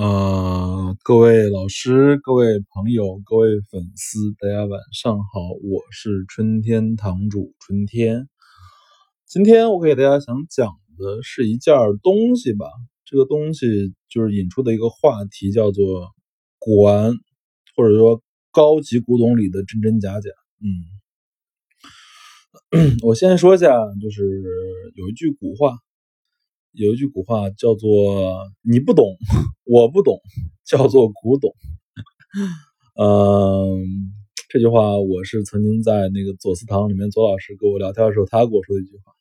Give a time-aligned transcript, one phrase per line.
[0.00, 8.26] 呃，各位老师、各位朋友、各位粉丝，大家晚上好，我是春天堂主春天。
[9.26, 12.64] 今天我给大家想讲的是一件东西吧，
[13.04, 16.08] 这个东西就是引出的一个话题，叫做
[16.58, 17.12] 古玩，
[17.76, 18.22] 或者说
[18.52, 20.30] 高级古董里的真真假假。
[22.72, 23.68] 嗯， 我先说一下，
[24.00, 24.22] 就是
[24.94, 25.76] 有一句古话。
[26.72, 29.16] 有一句古话叫做“你不懂，
[29.64, 30.20] 我不懂”，
[30.64, 31.52] 叫做古董。
[32.94, 33.82] 嗯，
[34.48, 39.12] 这句话我是曾经在那个左思堂里面，左老师跟我聊天的时候，他跟我说的一句话。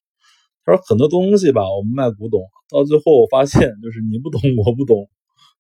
[0.64, 5.10] 他说很多东西吧，我们卖古董，到最后我发现就是你不懂，我不懂，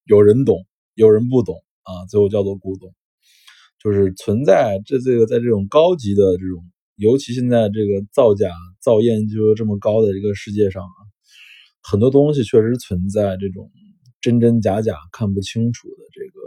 [0.06, 2.94] 有人懂，有人不懂啊，最后叫做古董。
[3.82, 6.62] 就是存在这这个在这种高级的这种，
[6.98, 11.09] 尤其现在这个造假造验就这么高的一个世界上啊。
[11.90, 13.72] 很多东西确实存在这种
[14.22, 16.40] 真真假假看不清楚的这个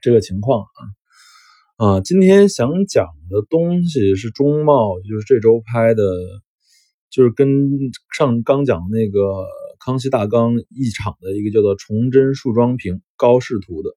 [0.00, 2.00] 这个情况啊啊！
[2.00, 6.04] 今天想讲的东西是中贸，就是这周拍的，
[7.10, 7.48] 就是跟
[8.16, 9.44] 上刚讲那个
[9.84, 13.90] 康熙大缸一场的一个叫做崇祯树桩瓶高视图的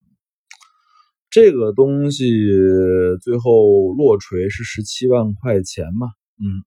[1.29, 2.25] 这个东西，
[3.21, 6.07] 最后落锤是十七万块钱嘛？
[6.39, 6.65] 嗯，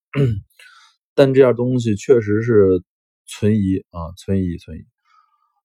[1.17, 2.85] 但这样东西确实是。
[3.27, 4.83] 存疑啊，存疑，存疑。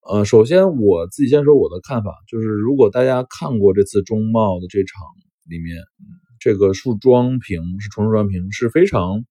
[0.01, 4.99] 呃，首先我自己先说我的看法，就是如果大家看过这次中贸的这场
[5.43, 5.77] 里面，
[6.39, 9.25] 这个树桩瓶是重树桩瓶，是非常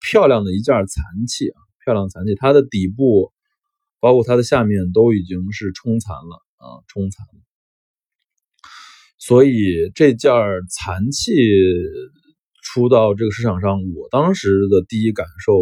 [0.00, 3.32] 漂亮的一件残器啊，漂亮残器，它的底部
[3.98, 7.40] 包括它的下面都已经是冲残了啊，冲残了。
[9.18, 10.30] 所以这件
[10.70, 11.32] 残器
[12.62, 15.52] 出到这个市场上，我当时的第一感受。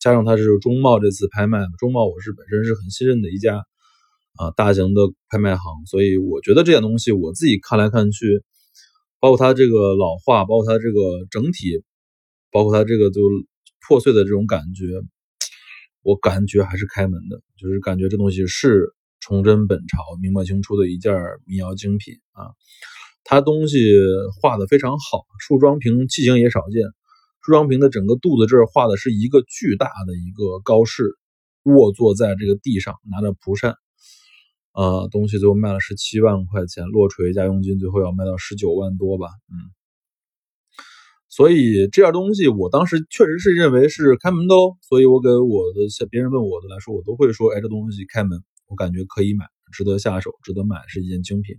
[0.00, 3.64] 加上它是中贸这次拍卖，中贸我是本身是很信任的一家
[4.36, 8.42] 啊大型的拍卖行，所以我觉得这件东西我自己看来看去，
[9.18, 11.82] 包括它这个老化，包括它这个整体，
[12.52, 13.22] 包括它这个就
[13.86, 14.84] 破碎的这种感觉，
[16.02, 21.12] 我感觉还是开门的，就是感觉这东西是崇祯本朝明末清初的一件
[21.44, 22.54] 民窑精品啊，
[23.24, 23.78] 它东西
[24.40, 26.84] 画的非常好，树桩瓶器型也少见。
[27.48, 31.16] 梳妆瓶的整个肚子这儿画的是一个巨大的一个高士，
[31.62, 33.74] 卧坐在这个地上，拿着蒲扇，
[34.74, 39.56] 呃，东西最后卖了十七万块钱，落锤加佣金，最后要卖到十九万多吧，嗯。
[41.30, 51.56] 所以这件东西我当时确实是认为是开门的哦，所以我给我的别人问我的来说，我都会说，哎，这东西开门，我感觉可以买，值得下手，值得买，是一件精品。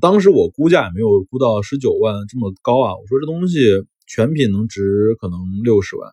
[0.00, 3.58] 当时我估价也没有估到十九万这么高啊，我说这东西。
[4.08, 6.10] 全品能值可能六十万，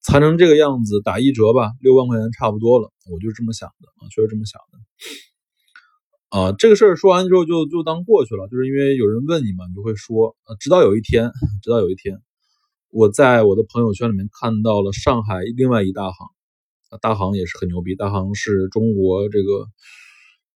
[0.00, 4.78] 残成这个样子，打一折吧，六万块钱差不多了，我就是这么想的啊，确实这么想的。
[6.30, 11.30] 啊，这个事儿说完之后就就当过去了，就是因为有人问你嘛，你就会说啊，直到有一天，
[11.62, 12.20] 直到有一天，
[12.90, 16.28] 我在我的朋友圈里面看到了上海另外一大行，
[17.00, 19.66] 大行也是很牛逼，大行是中国这个。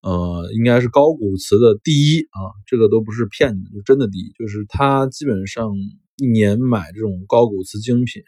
[0.05, 4.33] 呃，应该是高古瓷的第一啊，这个都不是骗你的，就真的第一。
[4.39, 5.73] 就是他基本上
[6.17, 8.23] 一年买这种高古瓷精品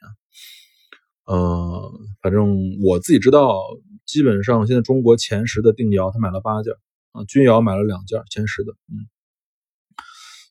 [1.24, 1.92] 啊，呃，
[2.22, 3.60] 反正我自己知道，
[4.04, 6.72] 基本上现在中国前十的定窑，他买了八件
[7.12, 9.06] 啊，钧窑买了两件，前十的，嗯。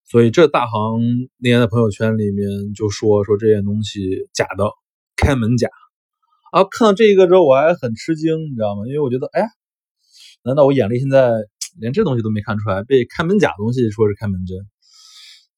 [0.06, 1.00] 所以这大行
[1.38, 4.70] 那天在朋友圈里面就说说这件东西假的，
[5.16, 5.68] 开门假
[6.52, 6.64] 啊。
[6.64, 8.88] 看到这一个之后我还很吃惊，你知道吗？
[8.88, 9.48] 因为我觉得，哎。
[10.44, 11.32] 难道我眼里现在
[11.80, 12.84] 连这东西都没看出来？
[12.84, 14.56] 被开门假东西说是开门真，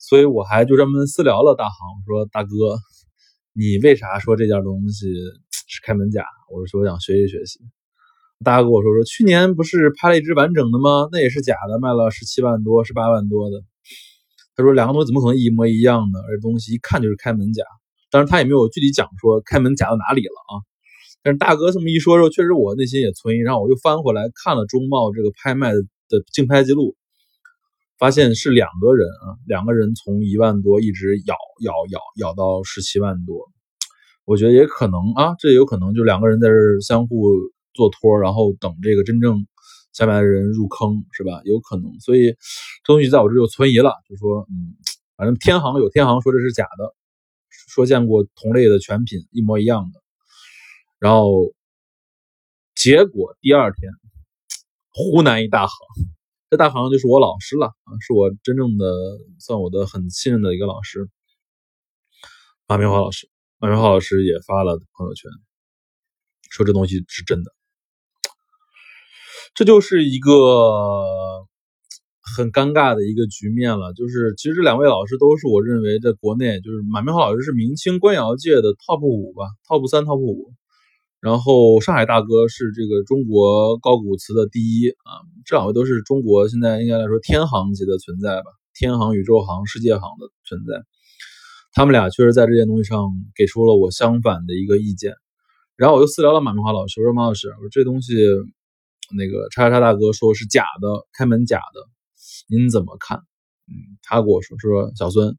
[0.07, 2.50] 所以我还就专门私聊了大行，我说大哥，
[3.51, 5.13] 你为啥说这件东西
[5.68, 6.23] 是开门甲？
[6.50, 7.59] 我是说想学习学习。
[8.41, 11.09] 大哥跟我说说，去年不是拍了一只完整的吗？
[11.12, 13.57] 那也是假的，卖了十七万多，十八万多的。
[14.56, 16.19] 他说两个东西怎么可能一模一样呢？
[16.29, 17.66] 而东西一看就是开门甲，
[18.09, 20.63] 当然他也没有具体讲说开门甲到哪里了啊。
[21.22, 25.82] 但是大哥这么一说之后，确实我内心也存疑，然后我又翻回来看了中贸这个拍卖的
[26.32, 26.96] 竞拍记录，
[27.97, 33.49] 发现是两个人啊，两个人从一万多一直咬咬咬咬到十七万多，
[34.26, 37.28] 我觉得也可能啊，这有可能就两个人在这相互
[37.73, 39.47] 做托，然后等这个真正
[39.94, 41.41] 下面的人入坑，是吧？
[41.46, 42.32] 有可能，所以
[42.84, 44.76] 这东西在我这就存疑了，就说嗯，
[45.16, 46.94] 反正天行有天行说这是假的，
[47.49, 50.02] 说见过同类的全品一模一样的。
[50.99, 51.53] 然后，
[52.76, 53.91] 结果第二天，
[54.90, 55.78] 湖南一大行，
[56.49, 58.85] 这大行就是我老师了啊，是我真正的
[59.38, 61.09] 算我的很信任的一个老师，
[62.67, 63.29] 马明华老师。
[63.59, 65.29] 马明华老师也发了朋友圈，
[66.49, 67.52] 说这东西是真的。
[69.55, 70.32] 这就是一个
[72.22, 73.94] 很尴尬的一个局面了。
[73.94, 80.53] 就是其实这两位老师都是我认为在国内，就是马明华老师是明清官窑界的 top 五吧，top 三、top 五。
[81.19, 90.85] 然后上海大哥是这个中国高古瓷的第一啊，这两位都是中国现在应该来说天行级的存在吧，天行、宇宙行、世界行的存在。
[91.73, 95.14] 他们俩确实在这件东西上给出了我相反的一个意见。
[95.75, 98.13] 然后我又私聊了马明华老师，我说马老师，我说这东西
[99.16, 101.87] 那个叉叉大哥说是假的，开门假的，
[102.47, 103.17] 您怎么看？
[103.67, 105.37] 嗯，他跟我说说小孙，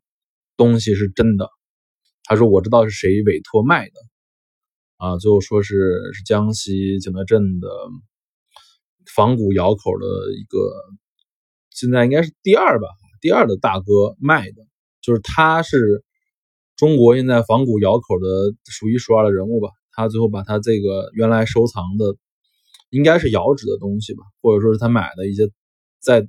[0.56, 1.48] 东西是真的。
[2.24, 3.94] 他说我知道是谁委托卖的。
[4.98, 7.68] 啊，最后说是是江西景德镇的
[9.14, 10.58] 仿古窑口的一个，
[11.70, 12.88] 现在应该是第二吧，
[13.20, 14.66] 第二的大哥卖的，
[15.00, 16.04] 就是他是
[16.76, 18.26] 中国现在仿古窑口的
[18.64, 19.70] 数一数二的人物吧。
[19.92, 22.16] 他最后把他这个原来收藏的，
[22.90, 25.48] 应该是窑址的东西吧，或者说是他买的一些
[26.00, 26.28] 在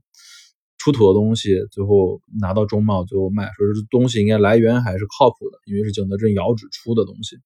[0.77, 7.37] 出土的东西，最后拿到中贸最后卖，说是东西应该来源还是靠谱的，因为是景德镇窑址出的东西。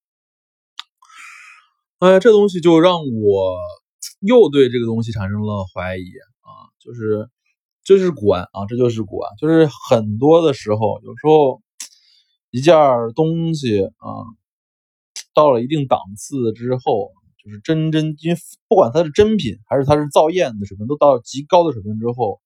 [2.04, 3.58] 哎，这东西就让我
[4.20, 6.02] 又对这个东西产生了怀疑
[6.42, 6.68] 啊！
[6.78, 7.30] 就是，
[7.82, 9.32] 这就是古玩啊，这就是古玩。
[9.40, 11.62] 就是很多的时候，有时候
[12.50, 12.76] 一件
[13.16, 14.08] 东西啊，
[15.34, 17.10] 到了一定档次之后，
[17.42, 22.42] 就是真真，因为不管它是真品还是它是造赝的水平，都到极高的水平之后，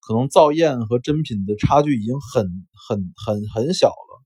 [0.00, 2.46] 可能造赝和真品的差距已经很
[2.88, 4.24] 很很很小了。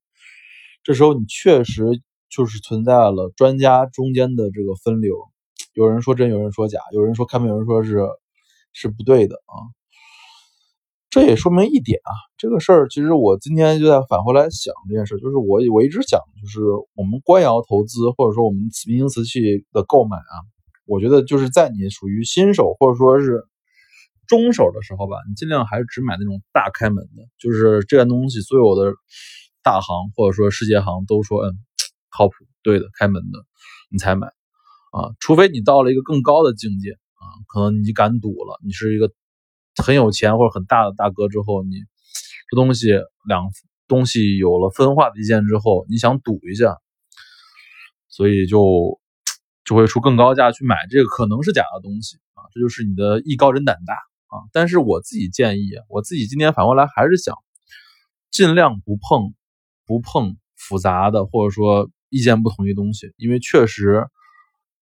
[0.85, 2.01] 这时候你确实。
[2.35, 5.15] 就是存在了专家中间的这个分流，
[5.75, 8.01] 有人说真，有人说假，有人说开门，有人说是
[8.73, 9.53] 是不对的啊。
[11.11, 16.61] 这也说明一点啊，这个事儿其实我今天就在返回来想这件事，就是我我一直想，就是
[16.95, 20.35] 我们官窑投资或者说我们民营瓷器的购买啊，
[20.87, 23.45] 我觉得就是在你属于新手或者说是
[24.27, 28.95] 中手的时候吧，你尽量还是只买那种大开门的，就是这件东西所有的
[29.63, 31.53] 大行或者说世界行都说嗯。
[32.17, 33.45] 靠谱，对的，开门的，
[33.91, 34.27] 你才买
[34.93, 35.17] 啊！
[35.19, 39.11] 除非你到了一个更高的境界啊，可能你敢赌了，你是一个
[39.83, 41.77] 很有钱或者很大的大哥之后，你
[42.51, 42.89] 这东西
[43.27, 43.49] 两
[43.89, 46.77] 东西有了分化的意见之后，你想赌一下，
[48.11, 49.01] 所以就
[49.65, 52.45] 就会出更高价去买这个可能是假的东西啊！
[52.53, 54.45] 这就是你的艺高人胆大啊！
[54.53, 57.35] 但是我自己建议，我自己今天反过来还是想
[58.31, 59.33] 尽量不碰
[59.87, 61.91] 不碰复杂的，或者说。
[62.13, 64.07] 意见不统一的东西，因为确实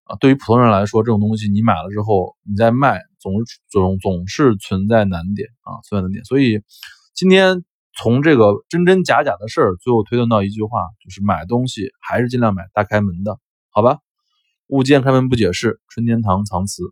[0.03, 6.25] 啊，对于普通人来说，这种东西你买了之后，你再卖，总是总总是存在难点啊，存在难点。
[6.25, 6.61] 所以
[7.15, 7.65] 今天
[7.97, 13.39] 从这个真真假假的事儿，最后推断到一句话，就是买东西还是尽量买大开门的，
[13.71, 13.99] 好吧？
[14.67, 16.83] 物见开门不解释，春天堂藏词。